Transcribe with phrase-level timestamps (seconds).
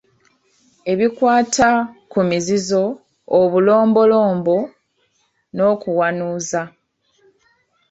[0.91, 1.69] Ebikwata
[2.11, 2.83] ku mizizo,
[3.39, 4.57] obulombolombo
[5.55, 6.61] n’okuwanuuza.